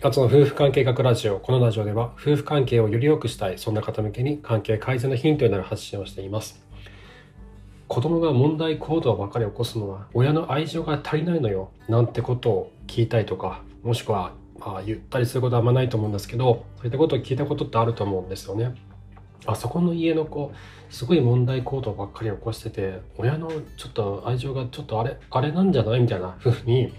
[0.00, 1.40] あとの夫婦関係学ラジオ。
[1.40, 6.64] このラジオでは夫婦関係をより良くしたい、そんな方向けに関係改善のヒントになる発信をしています。
[7.88, 18.74] 子供が問題行動ばかり起こすのは親の愛情が足りないのよなんてことを聞いたりとかもしくはまあ言ったりすることはあんまないと思うんですけどそういったことを聞いたことってあると思うんですよね。
[19.46, 20.52] あそこの家の子
[20.90, 26.92] すごい問題行動ばっかり起こしてて親のちょっと愛情がちょっとあれあれなんじゃないみたいな風に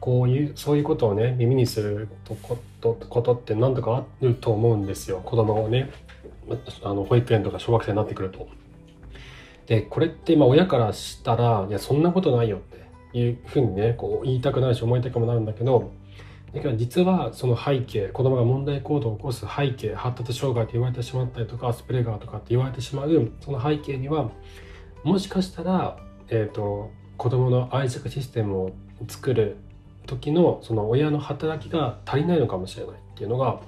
[0.00, 5.90] こういうそういうことをね耳にすることことって何とかあると思うんですよ子供をね
[6.82, 8.48] あの保育園とか小学生になってくると。
[9.66, 12.60] でこれって今親からしたらいやそんなことないよっ
[13.12, 15.92] ていうふうにねこう言いたくなるし思いたくもなるんだけど
[16.54, 24.30] だけど実はその背景子供が問題行動を起こす背景発達障害と言われてしまったりとかアスプレガーとかって言われてしまうその背景には
[25.04, 28.70] もしかしたら、えーと、子供の愛着システムを
[29.06, 29.56] 作る
[30.08, 33.60] 時のその親の働きが足りないのかもしれないっていうのが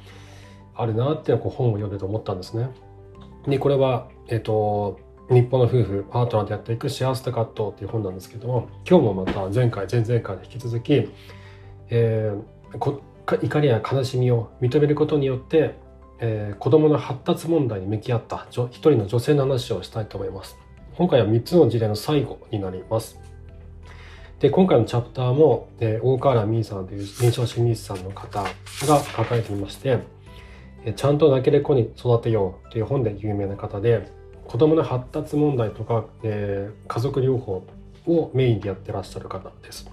[0.75, 2.71] あるなっていう本を読んでと思ったんですね。
[3.47, 4.99] でこれは、えーと、
[5.31, 11.09] 日本の夫婦パートナーでやっていく幸せと葛藤っていう本なんですけども今日もまた前回前々回で引き続き、
[11.91, 12.43] えー
[13.37, 15.77] 怒りや悲しみを認めることによって、
[16.19, 20.57] えー、子どもの発達問題に向き合った一人の女性の話をしたいと思います
[20.97, 23.19] 今回は3つの事例の最後になります
[24.41, 28.51] で今回のチャプターも、えー、大河原美さんという臨床心理士さんの方が
[29.05, 29.99] 書かれていまして
[30.97, 34.11] 「ちゃんと泣ける子に育てよう」という本で有名な方で
[34.47, 37.65] 子どもの発達問題とか、えー、家族療法
[38.07, 39.91] をメインでやってらっしゃる方です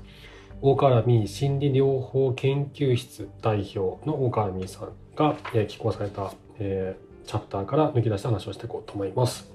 [0.62, 9.52] 大河原美心理療法研究室代表の大河原美さんが、えー、寄稿された、えー、チャプターから抜き出した話をしていこうと思います。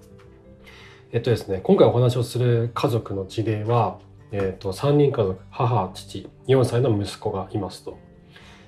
[1.12, 3.98] えっとですね、今回お話をする家族の事例は、
[4.32, 7.98] えっと、3人家族、母、父、4歳の息子がいますと。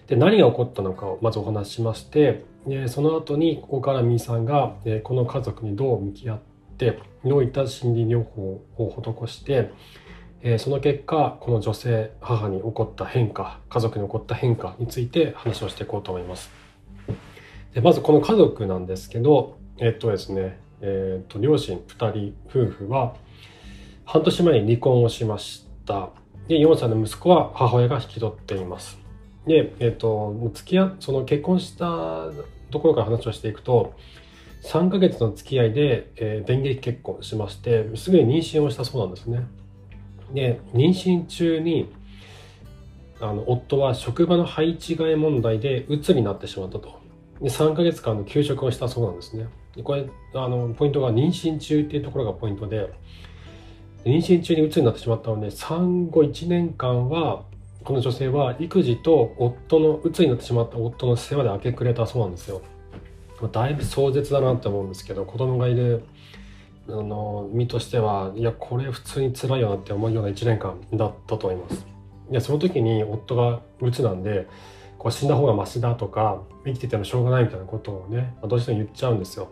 [0.07, 6.41] で、何が起こったのかをまずお話ししまして、でその後に大河原美さんが、え、この家族にどう向き合っ
[6.79, 9.71] て、どういった心理療法を施して、
[10.47, 16.51] え、その結果この女性母に起こった変化家族に起こった変化について話をしていこうと思います
[17.73, 23.17] でまずこの家族なんですけどえっとですねえっと両親2人夫婦は
[24.05, 25.64] 半年前に離婚をしまし
[26.49, 28.99] で4歳の息子は母親が引き取っています。
[29.47, 32.31] でえっと付き合その結婚した
[32.71, 33.95] ところから話をしていくと
[34.65, 39.47] 3ヶ月の付き合いで、えー、電撃結婚しましてすぐに妊娠をしたそうなんですね。
[40.33, 41.93] で妊娠中に
[43.21, 47.01] あの夫は職場の配置換え問題で鬱になってしまったと。
[47.41, 49.49] で3ヶ月間の休職をしたそうなんですね。
[49.77, 52.91] でこれあのポイントが妊娠中っていうところがポイントで
[54.05, 57.45] 妊娠中に鬱になってしまったので産後1年間は
[57.85, 62.63] この女性は育児と夫の鬱になってしまった夫の世話で明け暮れたそうなんですよ。
[63.53, 66.05] だいぶ壮絶だなって思うんですけど子供がいる
[66.89, 71.87] あの身としてはいやこれ普通に辛いよなって思うような1年間だったと思います。
[72.31, 74.47] いやその時に夫が鬱なんで
[74.99, 79.49] こう死んだ方がマシだとか生きててもしょうがないみたいなことをねどうしても言っちゃうんですよ。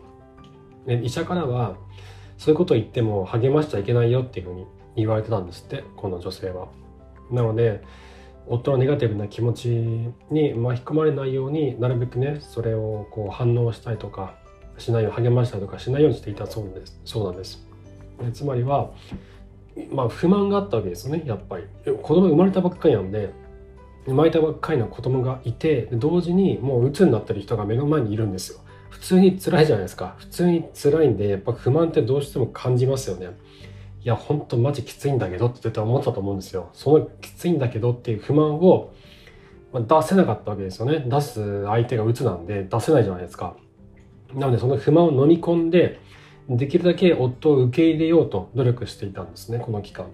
[0.87, 1.77] で医者からは
[2.43, 4.67] そういうことを言っても励ましちゃいけないよっていうふうに
[4.97, 6.67] 言われてたんですってこの女性は。
[7.31, 7.85] なので
[8.49, 14.35] 夫のネガティブな気持ちに巻き込まれないようになるべくねそれをこう反応したいとか
[14.77, 17.01] しないよう励ましたりとかしないようにしていたそうです。
[17.05, 17.65] そうなんです。
[18.33, 18.91] つまりは
[19.93, 21.65] まあ不満があったわけですよねやっぱり。
[21.85, 23.33] 子供生まれたばっかりなんで
[24.07, 28.59] 生まれたばっかりの子供がいて同時にもう鬱になってる人が目の前にいるんですよ。
[28.93, 30.17] 普通に辛いじゃないですか。
[30.19, 33.31] 普通に辛いんでやっぱ不満ってどうしても感じますよね。
[34.05, 36.69] いやほんとマジきついんだけどって絶対思ったと思うんですよ。
[36.75, 38.93] そのきついんだけどっていう不満を
[39.73, 41.05] 出せなかったわけですよね。
[41.09, 43.57] 出す相手が鬱なんで出せないじゃないですか。
[44.35, 45.99] なのでその不満を飲み込んで
[46.51, 50.07] できるだけ夫を受け入れようと努力していたんですねこの期間。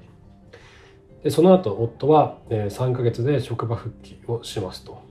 [1.24, 5.07] でその後夫は3ヶ月で職場復帰をしますと。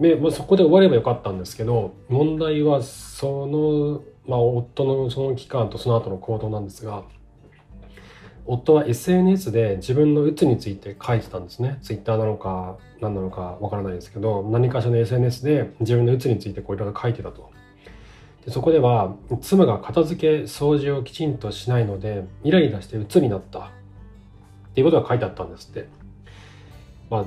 [0.00, 7.04] で、まあ、そこで終わればよかったんですけど問題はその、まあ、夫のその期間とその後の行動なんですが
[8.46, 11.78] 夫は SNS で自分のうつについて書いてたんですね。
[11.82, 17.50] Twitter なのか何なのかわからないですけど何かしらの SNS で自分のうつについてこういろいろ書いてたと。
[18.46, 23.62] でそこでは妻が片付け掃除をきちんとしないのでイライラして鬱になったっ
[24.74, 25.88] ていうことが書いてあったんですって。
[27.10, 27.24] まあ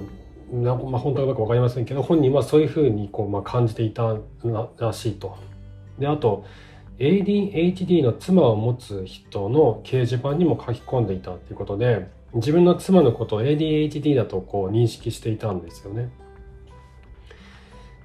[0.52, 4.18] なまあ、本当かどうか分かりませんけど本人はそういうふうにこう、まあ、感じていた
[4.78, 5.38] らしいと。
[5.98, 6.46] であと
[7.00, 16.12] ADHD の妻を持つ人の掲示板にも書き込んでいたということで自分の妻のことを ADHD だとこう認識していたんですよね。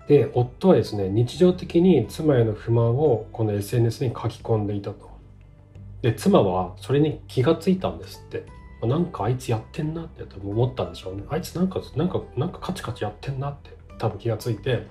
[0.08, 5.10] で夫はですね日常的に妻への不満をこの SNS に書き込んでいたと
[6.02, 8.44] で妻はそれに気がついたんですって
[8.82, 14.86] なんかあいつやってんなって思ったんでしょうねあいつなんかなんかなんかカチカチやってんなって多分気がついて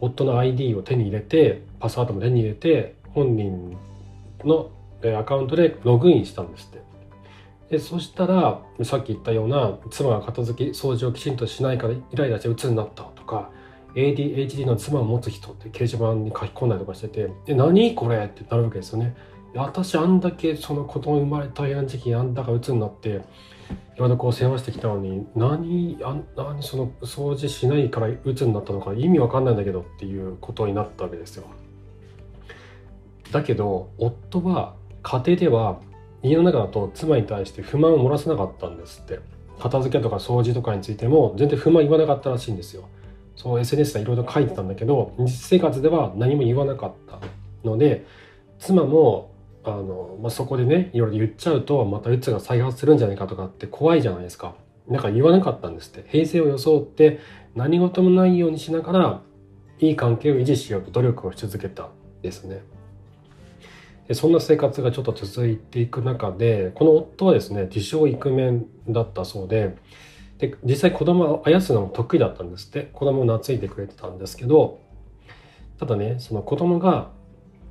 [0.00, 3.76] 夫の ID を手に入れてパスワードも手に入れて本人
[4.44, 4.70] の
[5.18, 6.86] アカウントでログインしたんですって
[7.70, 13.50] でそしたらさっき言ったような妻が片付け掃除をきちんとしないからイライラして鬱になったとか
[13.94, 19.16] ADHD の妻を持つ人って掲示板に書き込んだりとかしてて「え何これ?」ってなるわけですよね。
[19.54, 31.44] 私あんだけその子供生まれ大変時期あんだか鬱になっていろいろこう世話してきたのに何あ何その掃除しないから鬱になったのか意味わかんないんだけどっていうことになったわけですよ。
[33.32, 35.80] だけど夫は家庭では
[36.22, 39.20] 家の中だと妻に対して不満を漏らさなかったんですって
[39.58, 42.88] 片付けとか掃除とかについても全然不満言わなかったらしいんですよ
[43.36, 47.20] そう SNS でいろいろ書いてたんだけど実生活では何も言わなかった
[47.64, 48.06] ので
[48.58, 49.30] 妻も
[49.72, 54.54] あの、まあ、そこでねいろいろ言っちゃうとまた鬱が再発するんじゃないかとかって怖いじゃないですか。
[54.90, 56.08] だから言わなかったんですって。
[56.08, 57.20] 平静を装って
[57.54, 59.20] 何事もないようにしながら
[59.80, 61.88] いい関係を維持しようと努力をし続けた
[62.22, 62.62] ですね。
[64.08, 69.76] でそんな生活がちょっと続いていく中でこの夫はですね自称イクメンだったそうで
[70.38, 72.88] で実際子供をあやすのも得意だったんですって。
[72.92, 74.78] 子供を懐いてくれてたんですけど
[75.78, 77.10] ただねその子供が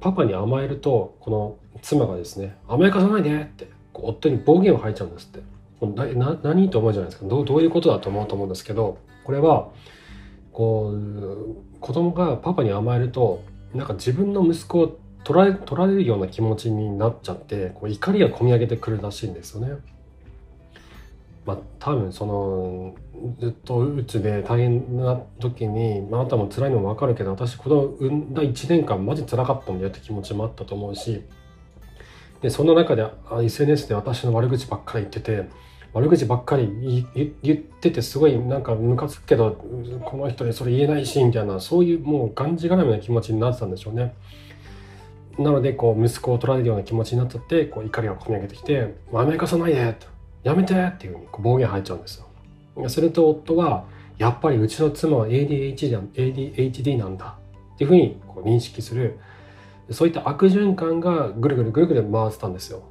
[0.06, 5.44] パパに甘えるとこの妻がですね甘やかさないでって夫に暴言を吐いちゃうんですって
[6.16, 9.72] な何と思うじゃないですかどうどういうことだと思うと思うんですけどこれは
[10.54, 13.42] こう子供がパパに甘えると
[13.74, 19.72] なんか自分の息子を取られ取られるような気持ちになっちゃってこう怒りがこみ上げてくるらしいんですよね。
[21.46, 22.96] まあ、多分その
[23.40, 31.24] ずっとうつで大変な時に、まあ、あなたも辛いのも分かるけど私この産んだ1年間マジ辛かったんだよって気持ちもあったと思うし
[32.42, 33.08] でそんな中で
[33.44, 35.50] SNS で私の悪口ばっかり言ってて
[35.94, 37.06] 悪口ばっかり
[37.42, 39.52] 言っててすごいなんかムカつくけど
[40.04, 44.14] この人にそれ言えないしみたいなそういうもうがんじがらめな気持ちになってたんでしょうね。
[45.38, 50.08] なのでこう息子を取られるような気持ちになっちゃってこう怒りがこみ上げてきて「甘やかさないで」と
[50.46, 52.24] 「やめて」っていうふうに暴言吐いちゃうんです
[52.78, 52.90] よ。
[52.90, 53.86] すると夫は
[54.18, 57.36] 「やっぱりうちの妻は ADHD, ADHD なんだ」
[57.76, 59.20] っていうふうにこう認識する
[59.90, 62.84] そういった悪循環がぐるぐるぐるぐる回ってたんですよ。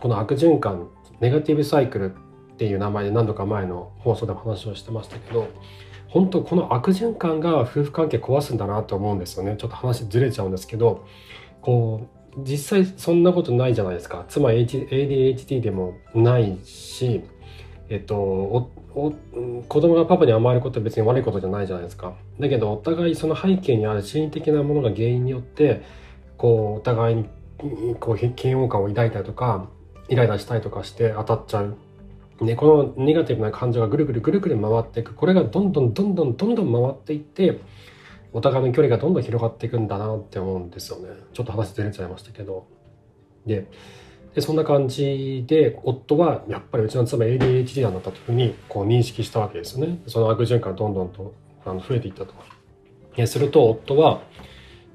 [0.00, 0.88] この悪循環
[1.20, 5.48] ネガティブサイクルっていう名前で何度か前の放送でも話をしてましたけど
[6.08, 11.04] 本当この悪循環が夫婦関係壊すんだなと思うんですよねちょっと話ずれちゃうんですけど
[11.60, 14.24] こう実際そんなことないじゃないですか。
[14.28, 17.22] 妻 ADHD でもないし
[17.88, 19.12] えっとおお
[19.68, 22.14] 子供がパパに甘えることは別に悪いことじゃないじゃないですか。
[22.40, 25.82] だけどお互いその背景にある心理的なものが原因によって
[26.36, 27.26] こうお互いに
[28.00, 29.68] こう嫌悪感を抱いたりとか
[30.08, 31.76] イライラしたりとかして当たっちゃう。
[32.40, 35.14] ね、このネガティブな感情がぐるぐるぐるぐる回っていく。
[35.14, 37.60] これがどんどんどんどんどんどん回っていって
[38.36, 41.08] お互いの距離がどんどん広がっていくんだなって思うんですよね。
[41.32, 42.66] ちょっと話ずれちゃいましたけど。
[43.46, 43.66] で
[44.40, 50.02] そんな感じで夫はやっぱりうちの妻 ADHD なんだというふうにこう認識したわけですよね。
[50.06, 51.32] その悪循環どんどんと
[51.64, 52.34] あの増えていったと。
[53.26, 54.20] すると夫は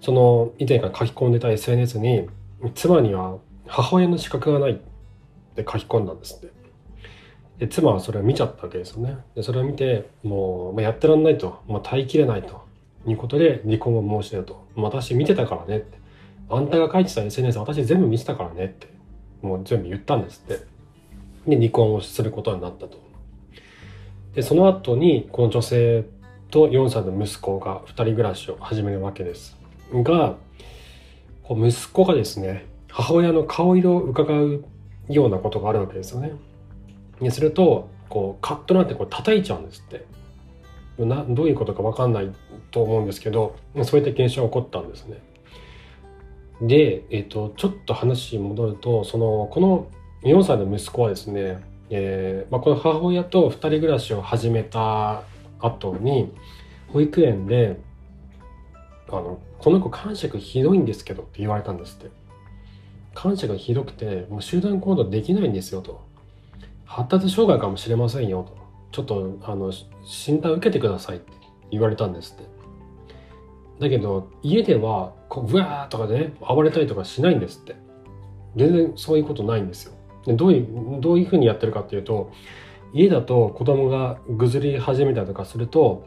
[0.01, 2.29] その以前から書き込んでた SNS に
[2.75, 4.75] 妻には母親の資格がないっ
[5.55, 6.53] て書き込んだんですって。
[7.57, 9.17] で妻はそれを見ちゃったわけですよね。
[9.33, 12.69] でそれを見てもう、まあ、やってらんないと、まあ、耐えきれないと。
[13.08, 14.65] いうことで離婚を申し出ると。
[14.75, 15.98] 私見てたからねって。
[16.50, 18.88] あんたが書いてた SNS 私全部見てたからねって。
[19.41, 20.65] もう全部言ったんですって。
[21.48, 23.00] で離婚をすることになったと。
[24.36, 26.05] でその後にこの女性
[26.50, 29.58] と4歳の息子が2人暮らしを始めるわけです。
[29.93, 30.36] が
[31.43, 34.63] こう息子がですね母親の顔色を伺う
[35.10, 36.34] ようなことがあるわけですよね。
[37.20, 40.05] にするとこうカッとなってこう叩いちゃうんですって。
[41.05, 42.31] などういうことか分かんない
[42.72, 45.22] と思うんですけどそういった現象が起こったんですね。
[46.62, 49.88] で、えーと、ちょっと話戻るとそのこの
[50.24, 55.24] 4歳の息子はですね、えーまあ、この母親と2人暮らしを始めた
[55.60, 56.31] 後に
[56.89, 57.79] 保育園で
[59.10, 62.22] あの「この子感触ひどいんですけど」って言われたんですって。
[63.13, 66.01] 感触がひどくてもう集団行動できないんですよと。
[66.86, 68.61] 発達障害かもしれませんよと
[68.91, 69.71] ちょっとあの
[70.03, 71.31] 診断受けてくださいって
[71.71, 72.50] 言われたんですって。
[73.79, 77.75] だけど家ではこうブワーとかでね暴れたりとかしないんですって。
[78.55, 79.93] 全然そういうことないんですよ。
[80.25, 82.31] でどういうどういうふうにやってるかっていうと
[82.93, 86.05] 家だと子供がぐずり始めたりとかすると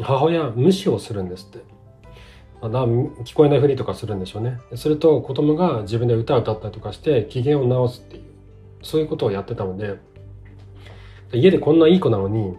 [0.00, 1.74] 母親無視をするんですって。
[2.60, 4.58] まあ、聞こえないふりとかするんでしょうね。
[4.74, 8.22] すると子供が自分で歌を歌ったりとかして機嫌を直すっていう
[8.82, 9.98] そういうことをやってたので
[11.34, 12.56] 家でこんないい子なのに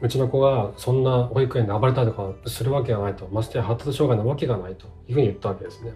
[0.00, 5.92] うちの子がそんな保育園で暴れたりとかするわけがないとましてや発達障害なわけがないというふうに言ったわけですね。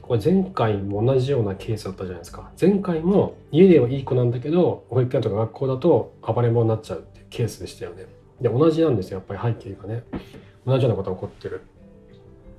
[0.00, 2.50] これ前回も同じようなケースだったじゃないですか。
[2.60, 8.06] 前回も家ではいい子なんだけど保育園とか学校だと暴れん坊になっちゃうっていうケースでしたよね。
[8.40, 10.04] で同じなんですよやっぱり背景がね。
[10.66, 11.62] 同じようなことが起こってる。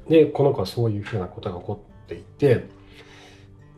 [0.10, 2.65] でこの子はそういうふうなことが起こっていて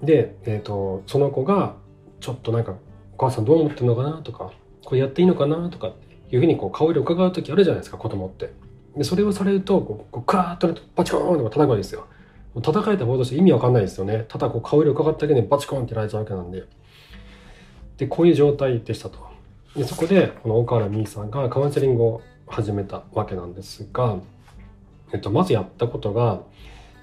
[0.03, 1.75] で、えーと、その子が
[2.19, 2.75] ちょっとなんか
[3.17, 4.51] 「お母さんどう思ってるのかな?」とか
[4.87, 5.91] 「これやっていいのかな?」とかっ
[6.29, 8.53] ていうふうにこう顔色伺う時あるじゃないですか子供って。
[8.95, 12.05] でそれをされるとこうこうクワーッとバチコーンと叩くわけですよ。
[12.63, 14.25] 叩かれた方として意味わかんないですよね。
[14.29, 16.63] ただこう顔色伺っただけでバチコーンってやられちゃうわけなんで。
[17.97, 19.19] でこういう状態でしたと。
[19.75, 24.17] でそこでこの岡原美さんがカウンセリングを始めたわけなんですが。
[25.13, 26.41] えっと、まずやったことが、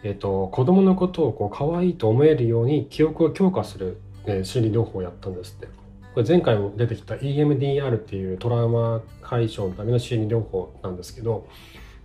[0.02, 5.83] えっと、子供のことをこう可愛いと思えるように記憶を強化する、えー、心理療法をやったんですって。
[6.14, 11.48] これ前回も出てきた EMDR っていうトラウマ解消のための心理療法なんですけど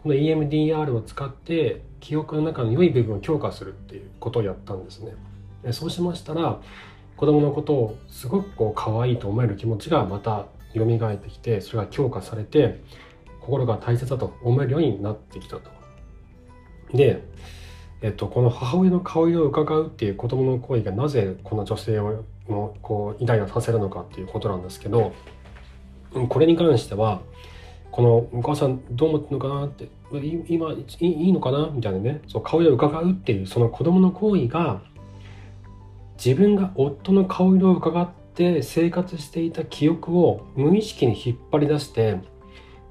[0.01, 5.13] この EMDR を使って記憶の中の良い部分を強化するっていうことをやったんですね。
[5.71, 6.59] そうしましたら
[7.17, 12.81] 子供のことをすごくこう可愛いと思える気持ちがまた蘇ってきてそれが強化されて
[13.41, 15.69] 心が大切だと思えるようになってきたと。
[16.93, 17.21] で、
[18.01, 25.13] えっと、この母親の顔色を伺うっていう子供の行為がなぜこの女性をのこうイライラさせるのかっていうことなんですけど
[26.29, 27.21] これに関しては
[27.91, 29.89] このお母さんどう思ってるのかなって
[30.47, 34.81] 今いいのかなみたいなねそう顔色を伺うっていうその子供の行為が
[36.23, 42.17] 自分が夫の顔色を伺って生活していた記憶を無意識に引っ張り出して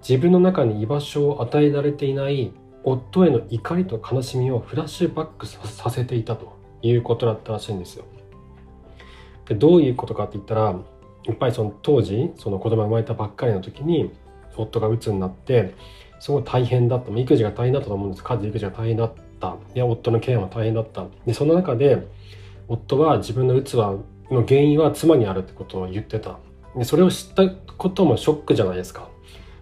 [0.01, 2.53] 自分の中に居場所を与えられていない
[2.85, 8.05] 夫への怒りと悲しみをフラッシュバックさせていたということだったらしいんですよ。
[9.49, 10.77] でどういうことかって言ったら
[11.25, 14.11] やっぱりその当時その子供が生まれたばっかりの時に
[14.57, 15.75] 夫が鬱になって
[16.21, 17.13] すごい大変だった。
[17.13, 18.25] 育児が大変だったと思うんです。
[18.25, 19.57] 家事育児が大変だった。
[19.75, 21.07] いや夫のケアも大変だった。
[21.27, 22.07] でその中で
[22.67, 23.95] 夫は自分の鬱は
[24.31, 26.39] の原因は妻にあるってことを言ってた。
[26.77, 29.09] でそれを知ったこともショックじゃないですか。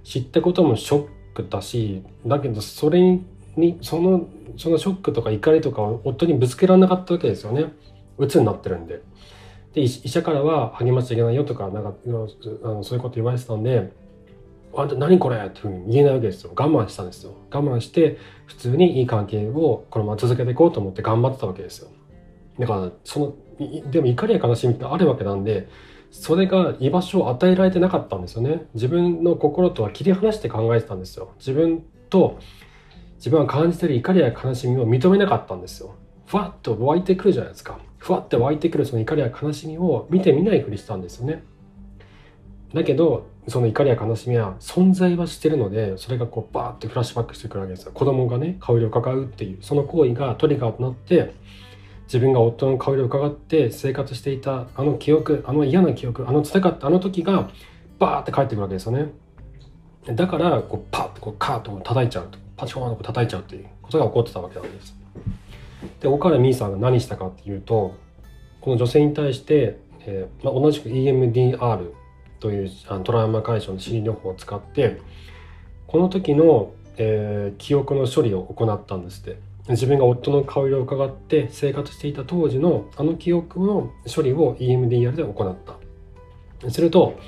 [0.02, 3.00] 知ったこともショックだしだけどそれ
[3.56, 4.26] にその
[4.56, 7.72] そのショックとか怒りとかを夫にぶつけられなかったわけですよね。
[8.18, 9.02] 鬱になってるんで。
[9.76, 11.92] で医者からは励ましちゃいけないよとかなんか
[12.64, 13.92] あのそういうこと言われてたんで
[14.74, 16.50] 「あんた何これ?」っていうふうに言えないわけですよ。
[16.56, 17.32] 我慢したんですよ。
[17.52, 18.16] 我慢して
[18.46, 21.88] 普通にいい関係をこのまま続けていこうと思って頑張ってたわけですよ。
[22.58, 23.34] だからその
[23.90, 25.68] でも怒りや悲しみってあるわけなんで
[26.10, 28.68] それが居場所を与えられてなかったんですよね。
[28.72, 31.28] 自分の心とは切り離して考えてたんですよ。
[31.38, 32.38] 自分と
[33.16, 35.90] 自分が感じてる怒りや悲しみを認めなかったんですよ。
[36.24, 37.78] ふわっと湧いてくるじゃないですか。
[38.06, 41.42] ふわって湧いてくるその怒りや悲しみを見てみないふりしたんですよね。
[42.72, 47.90] だけどその怒りや悲しみは存在はしてるのでそれがこうバーってフラッシュバックしてくるわけですよ。
[47.90, 51.34] 子供がね香りをかかうっていうその行為がトリガーとなって
[52.04, 57.50] 自分が夫の顔色を伺って生活していたあの記憶あの嫌な記憶あの辛かったあの時が
[57.98, 59.10] バーって帰ってくるわけですよね。
[60.14, 64.94] だからこうパッとこうカーッと叩いちゃうとパチコーンと叩いちゃうということが起こってたわけなんです。
[66.00, 67.96] で岡原美さんが何したかっていうと
[68.60, 71.92] この女性に対して、えーまあ、同じく EMDR
[72.40, 75.00] というあのトラウマ解消の心理療法を使って
[75.86, 79.38] この時の、えー、記憶の処理を行ったんですって。
[79.68, 85.56] 自分が夫の顔色を伺って生活していた当時のあの記憶の処理を EMDR で行っ
[86.62, 86.70] た。
[86.70, 87.18] すると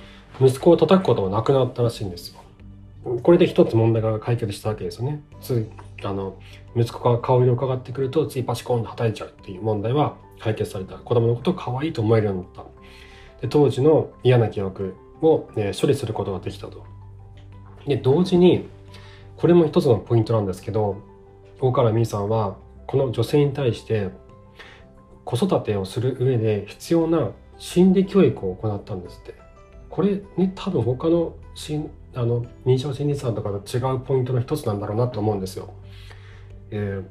[0.41, 2.41] 息子を叩くことはなくなったらしいんですよ。
[3.23, 5.21] これで一つ問題が解決したわけですよね。
[6.05, 6.39] あの
[6.77, 12.65] 息子が顔色を伺ってくるとついパチコンと叩いちゃうっていう問題は解決された子供のことを可愛いと思えるようになった。
[13.41, 16.85] で当時の嫌な記憶を、ね、処理することができたと。
[17.87, 18.69] で同時に
[19.37, 20.97] これも一つのポイントなんですけど
[21.61, 24.11] 大河原美さんはこの女性に対して
[25.25, 29.35] 子育てをする上で必要な心理教育を行ったんですって。
[29.91, 31.35] これね多分他の
[32.15, 35.73] あの認証心理さんとかと違うポイントの一つなんだろうなと思うんですよ。
[36.71, 37.03] え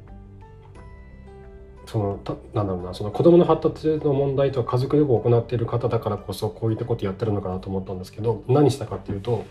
[1.86, 2.20] ー、その
[2.54, 9.46] なんだろうなその子どもの発達の問題と家族旅行を行っている方だからこそこういったことやってるのかなと思ったんですけど何したかっていうと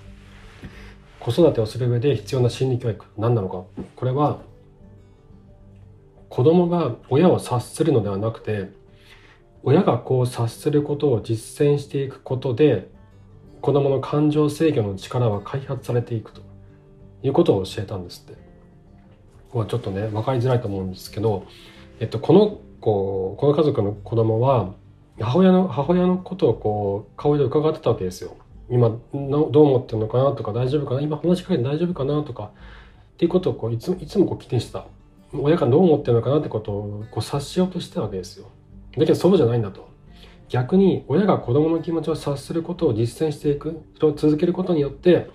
[1.21, 3.65] 子育てをする上で必要な心理教育何なのか。
[3.97, 4.41] これは
[6.29, 8.71] 子供が親を察するのではなくて
[9.63, 12.89] 親がこう察することを実践していくことで
[13.63, 16.43] 子供の感情制御の力は開発されていくと
[17.23, 18.46] いうことを教えたんですって。
[19.51, 21.47] これちょっとね分かりづらいと思うんですけど、
[22.01, 24.75] えっと、この子この家族の子供は
[25.19, 28.37] 母親の母親のことをこう顔で伺ってたわけですよ。
[28.69, 31.01] 今どう思ってるのかなとか大丈夫かな？
[31.01, 32.51] 今話しかけて大丈夫かなとか
[33.15, 34.87] っていうことをこういついつもこう気にしてた。
[35.33, 38.47] 親がどう思ってるのかなってことをこう察しようとしてたわけですよ。
[38.97, 39.89] だけどそうじゃないんだと。
[40.49, 45.29] 逆に親が子供の気持ちを察することを実践していくそれを続けることによって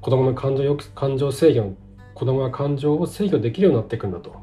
[0.00, 1.74] 子供の感情よ感情制御
[2.16, 4.34] 子供が感情を制御できるようになっていくんだと。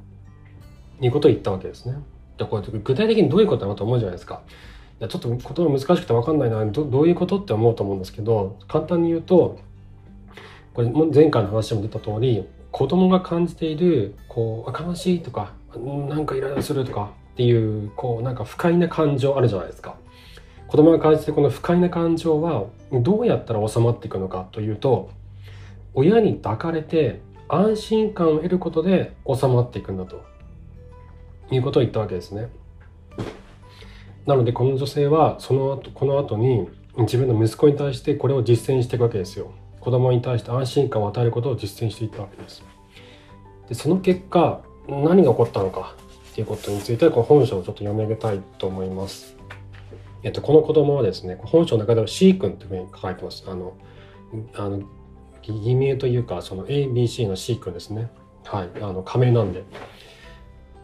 [1.02, 1.96] いうことを言ったわけですね。
[2.38, 4.42] でこれ具体的にどういうことなのと思うじゃないですか。
[5.00, 6.64] ちょっと言葉難しくて分かんないな。
[6.68, 9.60] どどういうことって思うと思うんですけど簡単に言うと
[10.76, 15.54] これ前回の話でも出た通り子供が感じているこう悲しいとか
[16.08, 19.96] なんかイライラするとかっていうこうなんか不快な感情あるじゃないですか。
[20.68, 25.10] 子供が感じているこの不快な感情はどうやったら収まっていくのかというと
[25.96, 30.24] 親に抱かれて安心感を得ることで収まっていくんだと
[31.52, 32.50] いうことを言ったわけですね
[34.26, 39.52] なのでこの女性はその後この後に自分の息子に対してこれを実践していくわけですよ
[39.84, 42.64] 子供に対して安心感を与えることを実践していったわけです。
[43.68, 45.96] でその結果何が起こったのか
[46.32, 49.36] っていうことについてこの本書をちょっと読み上げたいと思います。
[50.24, 53.44] えっと、この子供はですね本書の中では C 君というふうに書かれてます。
[53.46, 53.74] あの
[54.54, 54.84] あの
[55.52, 58.10] 偽名というかその ABC の C 君ですね。
[58.46, 59.64] はい、あの仮名なんで。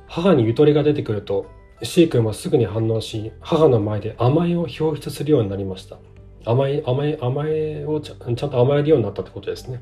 [0.08, 1.46] 母にゆとりが出てくると
[1.84, 5.98] C 君はすぐに反応し母の前で甘えを表出するようになりました。
[6.46, 9.82] 甘え甘え甘えをちゃんと甘えるようになったってことですね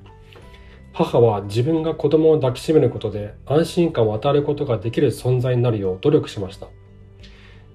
[0.94, 6.68] 母は自分が子供を抱きしめることで安心感を与えることができる存在になるよう努力しました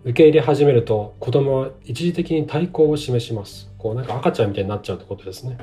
[0.04, 5.58] 受け入れ始めると子供は一時的に対抗を示しますこうなんか赤ちゃんみたいになっちゃうってことですね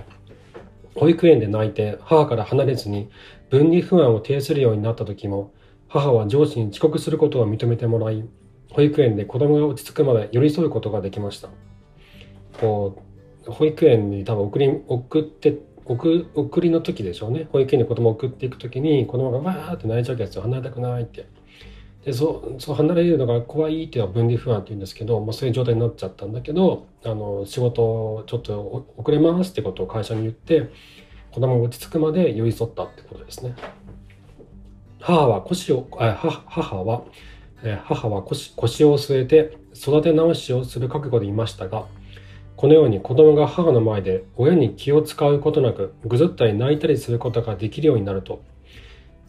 [1.00, 3.10] 保育園で泣いて母から離れずに
[3.50, 5.54] 分離不安を呈するようになった時も
[5.88, 8.28] 母は上司に遅刻することを認めてもらい
[8.72, 11.48] 保育園で子供が落ち着くまで寄り添うことができました。
[12.60, 13.02] こ
[13.48, 17.48] う保育園に多分送り送って送送りの時でしょうね。
[17.54, 20.42] 保育園に子供を送っていく時に子供がわーって泣いちゃうわけですよ。
[20.42, 21.28] 離れたくないって。
[22.06, 30.70] でそそう離れるのが怖いっていうのは分離不安って言うんですけど、まあ、そういう状態になっちゃったんだけどあの仕事ちょっと遅れますってことを会社に言って
[31.32, 33.56] 子供落ち着くまで寄り添ったってことですね。
[35.02, 36.14] 母は腰をあ
[36.48, 37.04] 母は
[37.84, 41.86] 母は腰腰を据えて育て直しをする覚悟でいましたが
[42.56, 48.42] このように子供が母の前で親に気を使うことなくぐずったり泣いたりすることができるようになると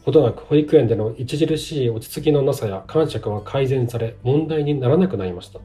[0.03, 5.59] ほどなく保育園での著しい落ち着きのなさや感触は改善され問題にならなくなりました。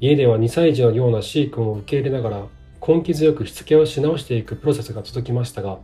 [0.00, 2.46] 家では2歳児のような C 君を受け入れながら
[2.86, 5.78] 根気強くしつけをし直していくプロセスが続きましたが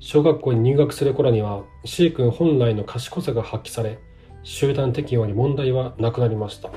[0.00, 3.98] 小学校に入学する頃には C 君本来の賢さが発揮され
[4.42, 6.68] 集団適応に問題はなくなりました。
[6.68, 6.72] っ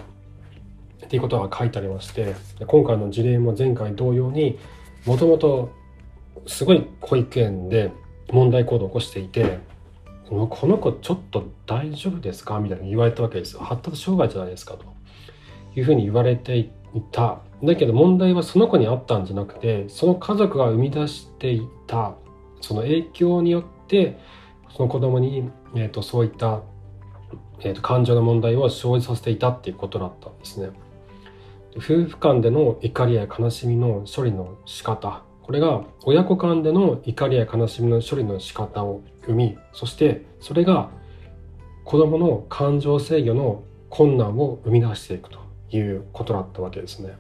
[1.09, 4.57] ていうことが書いてありまして今回の事例も前回同様に
[5.05, 5.71] もともと
[6.47, 7.91] すごい保育園で
[8.29, 9.59] 問題行動を起こしていて
[10.31, 12.59] この子ちょっと大丈夫ですか？
[12.59, 13.59] みたいに言われたわけですよ。
[13.59, 14.85] 発達障害じゃないですかと。
[15.75, 16.71] いうふうに言われてい
[17.11, 17.41] た。
[17.63, 22.15] だけど問題はその子にあったんじゃなくてその家族が生み出していた
[22.61, 24.17] その影響によって
[24.75, 26.61] その子供に、えーと、そういった、
[27.59, 30.69] えーと感情の問題を生じさせていたっていうことだったんですね。
[31.75, 35.23] 夫婦間での怒りや悲しみの処理の仕方。
[35.43, 40.89] これが親子間での怒りや悲しみの処理の仕方を生みそしてそれが
[41.83, 45.39] 子どもの感情制御の困難を生み出していくと
[45.71, 47.15] いうことだったわけですね。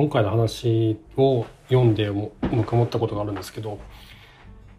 [0.00, 3.78] 今回の話を読んでも僕思ったことがあるんですけど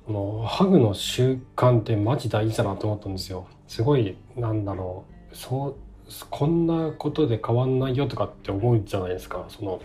[0.08, 5.76] あのハグの習慣ってマジ大事だなと思ったんですよすごいなんだろうそう
[6.30, 9.46] こんなことで変わんないよとかって思うじゃないですか。
[9.50, 9.82] その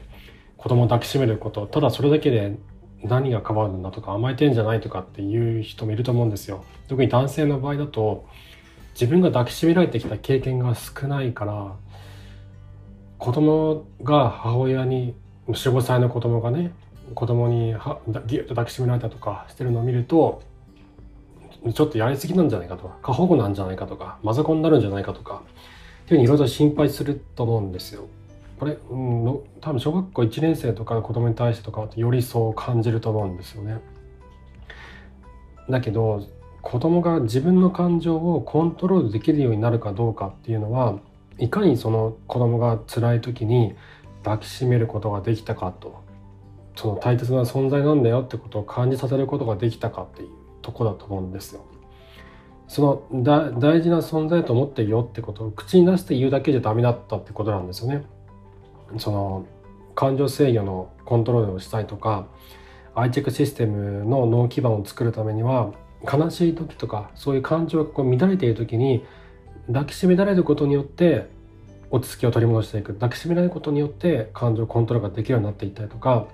[0.57, 1.67] 子供を抱きしめること。
[1.67, 2.57] ただそれだけで
[3.03, 6.65] 何が変わるんだとか甘えてんじゃないとかっていう人もいると思うんですよ。
[6.89, 8.27] 特に男性の場合だと
[8.95, 11.77] 自分が抱きしめられてきた経験が少ないから
[13.19, 15.15] 子供が母親に
[15.49, 16.73] 45歳の子供がね
[17.15, 20.43] 子供にはギュッと抱きしめられたとかしてるのを見ると
[21.75, 25.43] ちょっとやりすぎなんじゃないかとか過保護なんじゃないかとかマザコンになるんじゃないかとか
[26.07, 28.07] っていうふうにいろいろ心配すると思うんですよ。
[28.61, 33.81] これ、うん、の多分小学校1年生とかの子供に対してとかよりそう感じると思うんですよね。
[35.69, 36.23] だけど
[36.63, 41.01] 子供が自分の感情をコントロールできるようになるかどうかっていうのは
[41.39, 43.75] いかにその子供が辛い時に
[44.23, 46.03] 抱きしめることができたかと
[46.77, 50.29] その大切な存在なんだよってことを感じさせることができたかっていう
[50.63, 51.65] とこだと思うんですよ。
[52.69, 58.05] そのだ大事な存在と思ってるよってことを口に出して言うだけじゃダメだったってことなんですよね。
[58.99, 59.47] その
[59.95, 62.27] 感情制御のコントロールをしたいとか
[62.95, 65.73] 愛着システムの脳基盤を作るためには
[66.05, 69.05] 悲しい時とかそういう感情がこう乱れている時に
[69.67, 71.29] 抱きしめられることによって
[71.91, 76.27] 落ち着きを取り戻していく抱きしめられることによって感情コントロールができるようになっていったりとか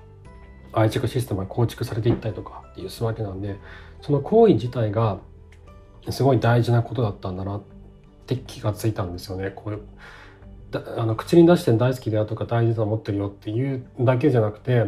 [0.73, 3.57] 愛着システムが構築されていったりとかっていうわけなんで
[4.01, 5.19] その行為自体が
[6.09, 7.61] すごい大事なことだったんだなっ
[8.27, 9.51] て気がついたんですよね。
[9.51, 9.81] こう
[10.97, 14.85] あの口に出して大好きだよとか大事だと思ってるよっていうだけじゃなくて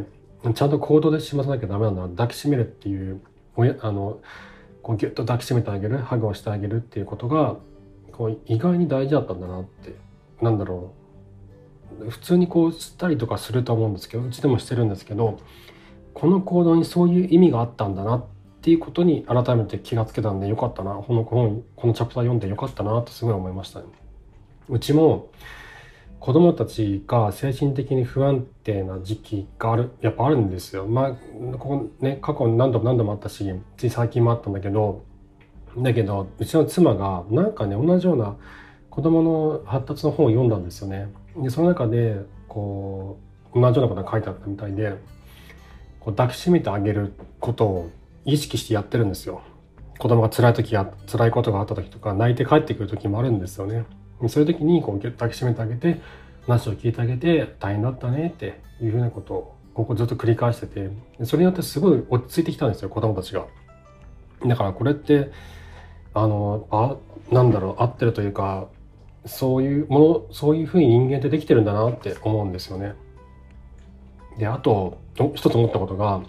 [0.54, 3.22] ちゃんと行動で示さなきゃダメなんだ抱きしめるっていう
[3.82, 4.20] あの
[4.82, 7.58] こうギュッと抱きしめてあげるハグをしてあげるっていうことが
[8.12, 9.96] こう意外に大事だったんだなって
[10.42, 10.94] なんだろ
[12.02, 15.40] う普通にこうしたりとかすると思うんですけどうちでもしてるんですけど
[16.14, 18.26] この行動にそういう意味があったんだなっ
[18.66, 23.86] ていうことに改めて気がつけたんでよかったなこの本このチャプター読んでよかったなってすごい思いましたね。
[24.68, 25.30] うちも
[26.20, 30.88] 子供たちが精神的に不安定な時期があるやっぱあるんですよ。
[30.88, 31.12] まあ
[31.60, 33.48] ここね過去何度も何度もあったし
[33.78, 35.04] つい最近もあったんだけど
[35.78, 38.36] だけどうちの妻がなんかね同じような
[38.90, 41.14] 子供の発達の本を読んだんですよね。
[41.38, 43.20] でその中でこ
[43.54, 44.96] う同じようなことが書いてあったみたいで
[46.00, 47.92] こう抱きしめてあげることを
[48.26, 49.42] 意識してやってるんですよ。
[49.98, 53.86] 子供が辛い時や辛いことがあった時とか泣いて帰ってくる時もあるんですよね。
[54.28, 56.02] そういう時にこう抱きしめてあげて
[56.46, 60.90] 話を聞いてあげて大変だったねっていうふうなことをここずっと繰り返してて
[61.24, 63.46] それによってすごい落ち着いてきたんですよ子供たちが。
[64.46, 65.32] だからこれって
[66.14, 66.96] あのあ
[67.34, 68.68] なんだろう合ってるというか
[69.26, 72.96] そういうものそういうふうに人間ってできてるんだなって思うんですよね。
[74.38, 74.98] であと
[75.36, 76.22] 一つ思ったことが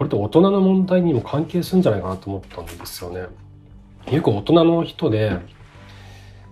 [0.00, 3.26] これって大人の問題にも関係するんじゃないかなと思ったんですよね。
[4.10, 5.38] よく大人の人で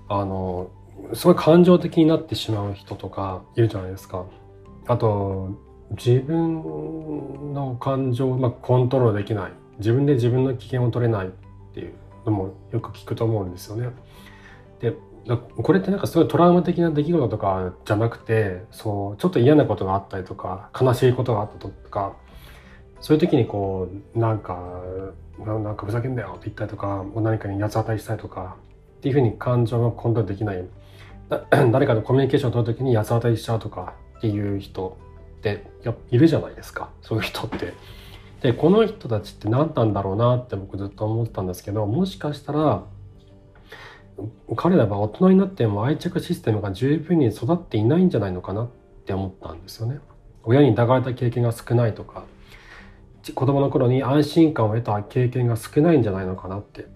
[0.07, 0.69] あの
[1.15, 4.27] すごい感情的になってしまう人とかいるじゃないですか。
[4.87, 5.49] あと
[5.93, 11.31] 自分の感情をうまくコントロールできない自分で自分の危険を取れないっ
[11.73, 11.95] ていう
[12.27, 13.89] のもよく聞くと思うんですよね。
[14.81, 14.95] で
[15.63, 22.15] これってなんかすごいトラウマ的な出来事とかじゃなくてそうちょっと嫌なことがあったりとか悲しいことがあったとか
[23.01, 24.59] そういう時にこうなんか
[25.39, 28.57] なんかふざけんなよって言ったりとか何かに八つ当たりしたりとか
[28.99, 30.65] っていうふうに感情がコントロールできない
[31.71, 34.97] 誰かとコミュニケーションを取る時に八つ当たりしちゃうとかっていう人
[35.39, 35.65] って
[36.11, 37.75] いるじゃないですかそういう人って。
[38.43, 42.85] でこの人たちって何なんだろうなって僕ずっと思ってたんですけどもしかしたら
[44.57, 48.69] 彼らは大人になっても愛着システムが十分に育っていないんじゃないのかなっ
[49.07, 49.99] て思ったんですよね。
[50.45, 52.25] 親に抱かれた経験が少ないとか
[53.33, 56.87] 子供の頃に安心感を得た経験が少ないんじゃないのかなって。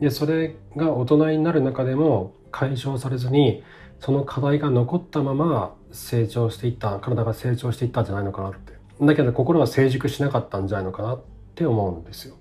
[0.00, 3.62] でそれが大人になる中でも解消されずに
[4.00, 8.74] その課題が残ったまま成長していった体が成長していったんじゃないのかなって。
[9.00, 11.20] だけど心は成熟しなかったんじゃないのかなっ
[11.54, 12.36] て思うんですよ。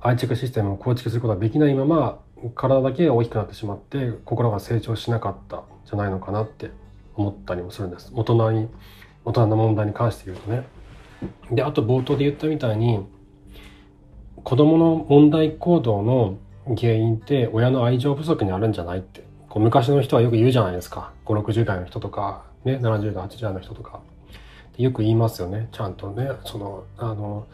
[0.00, 2.20] 愛着システムを構築することができないまま
[2.54, 6.70] 体だけが大きくなってしまって心が成長しなかったんじゃないのかなって
[7.16, 8.12] 思ったりもするんです。
[8.14, 8.68] 大人に
[9.24, 10.77] 大人の問題に関して言うとね。
[11.50, 13.06] であと冒頭で言ったみたいに
[14.44, 16.38] 子供の問題行動の
[16.76, 24.00] 原因って親の愛情不足にあるんじゃないってこう昔の人はよく言うじゃないですか560代の人とか、ね、70代80代の人とか
[24.76, 27.46] よく言いますよねちゃんとねそのあの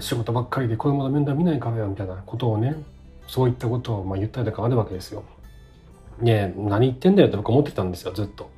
[0.00, 2.76] 仕事ばっかりで子供の面倒見ないからよみたいなことをね
[3.26, 5.22] そういったことをまあ言ったりとかあるわけですよ。
[6.20, 8.50] ね何言ってんだよって僕思ってたんですよずっと。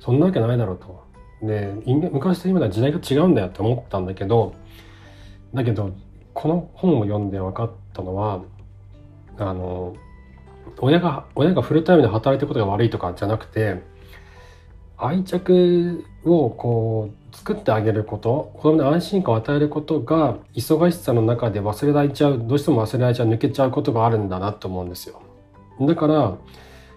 [0.00, 1.07] そんなわけないだろうと。
[1.42, 4.54] で昔と今では時代が違うんだよって思ったんだけど
[5.54, 5.92] だけど
[6.34, 8.42] この本を読んで分かったのは
[9.38, 9.94] あの
[10.80, 13.82] 親が親がフルタイムで働いてることが悪いとかじゃなくて
[14.96, 25.22] 愛着をこう作ってあげること子供に安心感を与えることが忙しさの中で忘れられちゃうどうしても忘れられちゃう抜けちゃうことがあるんだなと思うんですよ。
[25.80, 26.36] だから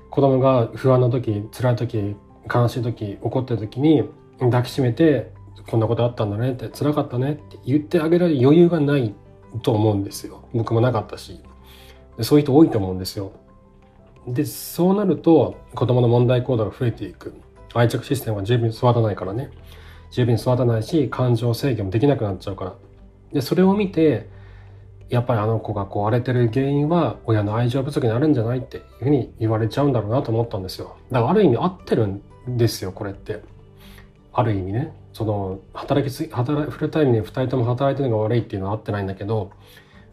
[0.09, 2.15] 子供が不安な時辛い時
[2.53, 4.03] 悲しい時怒ってる時に
[4.41, 5.31] 抱きしめて
[5.69, 9.13] こんなことあったんだねって辛かったねって言ってあげられる余裕がない
[9.61, 10.47] と思うんですよ。
[10.53, 11.39] 僕もなかったし。
[12.21, 13.31] そういう人多いと思うんですよ。
[14.27, 17.33] でそうなると子供の問題行動が増えていく。
[17.73, 19.51] 愛着システムは十分に育たないからね。
[20.11, 22.75] 十分に育たないし感情制御もできなくなっちゃうから。
[23.33, 24.29] でそれを見て
[25.09, 30.97] やっぱりあの子がこう荒れてる原因は親の愛情不足にあるんじゃないっていうふうに言われちゃうんだろうなと思ったんですよ。
[31.11, 33.41] だからある意味合ってるんですよこれって。
[34.33, 39.51] ある意味ねその働きすぎ働フルタイムに2人とも働いてるのが悪いっていうのは合ってないんだけど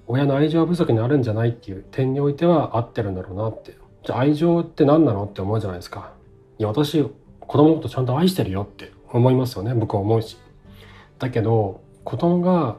[0.06, 3.76] 親の愛情不足にあるんじゃないっていう点においては合ってるんだろうなって。
[4.04, 6.12] じゃあ愛情って何なのって思うじゃないですか。
[6.58, 7.02] いや私
[7.40, 9.74] 子供のことちゃんと愛してるよって思いますよね。
[9.74, 10.38] 僕は思うし。
[11.18, 12.76] だけど子供が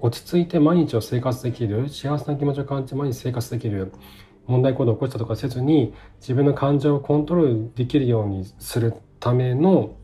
[0.00, 3.92] 落ち着いて毎日を生活できる幸せな気持ちを感じて毎日生活できる
[4.46, 9.96] 問題行動を起こしたとかせずに自分の感情をコントロールできるようにするための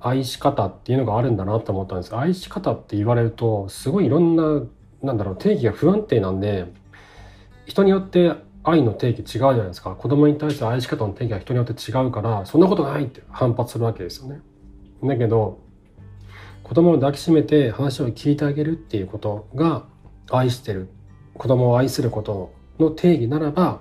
[0.00, 2.16] 愛し方っていうのがあるんだなと思ったんです。
[2.16, 4.62] 愛し方って言われるとすごいいろんな
[5.02, 6.66] なんだろう定義が不安定なんで
[7.66, 8.32] 人によって
[8.64, 9.94] 愛の定義違うじゃないですか。
[9.94, 14.40] 子供に対する愛し方の定義が人によって違うからそんなことないって反発するわけですよね。
[15.04, 15.60] だけど
[16.62, 19.84] 子供を抱きしめて話を聞いてあげるっていうことが
[20.30, 20.88] 愛してる。
[21.34, 23.80] 子供を愛することの定義ならば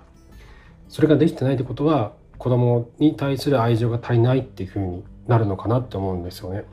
[0.89, 6.63] それができてないってことは子供に対する愛情が足りないっていうふうになるのかなって思うんですよね。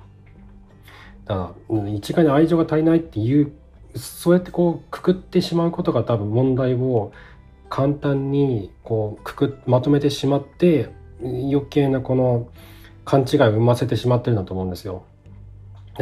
[1.26, 3.52] だから一概に愛情が足りないっていう
[3.96, 7.12] そうやってこうくくってしまうことが多分問題を
[7.70, 10.90] 簡単にこうくくまとめてしまって
[11.20, 12.48] 余計なこの
[13.04, 15.04] 勘違いを生ませてしまってるんだと思うんですよ。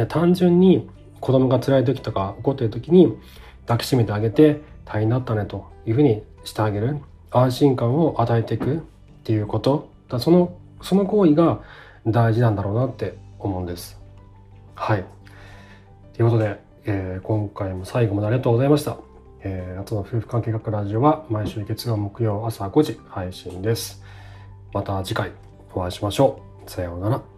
[0.07, 0.89] 単純に
[1.19, 3.17] 子供が辛い時とか怒ってる時に
[3.65, 6.97] 抱きしめてあげて大変だったねというふうにしてあげる
[7.31, 8.79] 安心感を与えていくっ
[9.23, 11.61] ていうことだそのその行為が
[12.07, 13.99] 大事なんだろうなって思うんです。
[14.75, 15.05] はい。
[16.13, 18.97] ということで、えー、今回も最後までありがとうございました。
[19.41, 24.01] えー、夏の夫婦関係学ラジオは毎週月曜木曜朝5時配信です。
[24.73, 25.31] また次回
[25.73, 26.69] お会いしましょう。
[26.69, 27.32] さようなら。